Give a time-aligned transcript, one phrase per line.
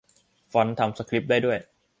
[0.51, 1.59] ฟอนต์ทำสคริปต์ได้ด้วย!